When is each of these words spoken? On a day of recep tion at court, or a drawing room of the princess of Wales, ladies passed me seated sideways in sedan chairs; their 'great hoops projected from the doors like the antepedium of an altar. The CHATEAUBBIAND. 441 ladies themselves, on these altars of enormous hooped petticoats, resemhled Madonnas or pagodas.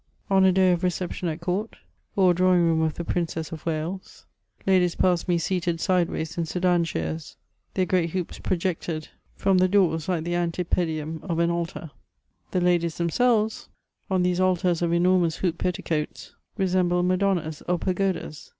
On 0.31 0.43
a 0.43 0.51
day 0.51 0.71
of 0.71 0.81
recep 0.81 1.11
tion 1.11 1.29
at 1.29 1.41
court, 1.41 1.75
or 2.15 2.31
a 2.31 2.33
drawing 2.33 2.61
room 2.63 2.81
of 2.81 2.95
the 2.95 3.03
princess 3.05 3.51
of 3.51 3.63
Wales, 3.67 4.25
ladies 4.65 4.95
passed 4.95 5.27
me 5.27 5.37
seated 5.37 5.79
sideways 5.79 6.39
in 6.39 6.47
sedan 6.47 6.85
chairs; 6.85 7.35
their 7.75 7.85
'great 7.85 8.09
hoops 8.09 8.39
projected 8.39 9.09
from 9.35 9.59
the 9.59 9.67
doors 9.67 10.09
like 10.09 10.23
the 10.23 10.33
antepedium 10.33 11.21
of 11.21 11.37
an 11.37 11.51
altar. 11.51 11.91
The 12.49 12.57
CHATEAUBBIAND. 12.57 12.63
441 12.63 12.65
ladies 12.65 12.97
themselves, 12.97 13.69
on 14.09 14.23
these 14.23 14.39
altars 14.39 14.81
of 14.81 14.91
enormous 14.91 15.35
hooped 15.35 15.59
petticoats, 15.59 16.33
resemhled 16.57 17.05
Madonnas 17.05 17.61
or 17.67 17.77
pagodas. 17.77 18.49